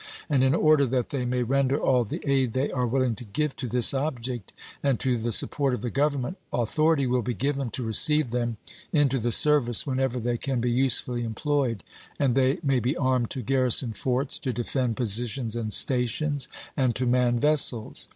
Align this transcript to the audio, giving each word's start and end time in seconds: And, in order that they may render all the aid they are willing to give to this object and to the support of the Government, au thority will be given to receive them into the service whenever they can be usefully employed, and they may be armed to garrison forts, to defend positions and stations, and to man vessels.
And, 0.31 0.43
in 0.43 0.55
order 0.55 0.87
that 0.87 1.09
they 1.09 1.25
may 1.25 1.43
render 1.43 1.79
all 1.79 2.03
the 2.03 2.23
aid 2.27 2.53
they 2.53 2.71
are 2.71 2.87
willing 2.87 3.13
to 3.17 3.23
give 3.23 3.55
to 3.57 3.67
this 3.67 3.93
object 3.93 4.51
and 4.81 4.99
to 4.99 5.15
the 5.15 5.31
support 5.31 5.75
of 5.75 5.81
the 5.81 5.91
Government, 5.91 6.39
au 6.51 6.63
thority 6.65 7.07
will 7.07 7.21
be 7.21 7.35
given 7.35 7.69
to 7.69 7.83
receive 7.83 8.31
them 8.31 8.57
into 8.91 9.19
the 9.19 9.31
service 9.31 9.85
whenever 9.85 10.19
they 10.19 10.39
can 10.39 10.59
be 10.59 10.71
usefully 10.71 11.23
employed, 11.23 11.83
and 12.17 12.33
they 12.33 12.57
may 12.63 12.79
be 12.79 12.97
armed 12.97 13.29
to 13.29 13.43
garrison 13.43 13.93
forts, 13.93 14.39
to 14.39 14.51
defend 14.51 14.97
positions 14.97 15.55
and 15.55 15.71
stations, 15.71 16.47
and 16.75 16.95
to 16.95 17.05
man 17.05 17.37
vessels. 17.39 18.07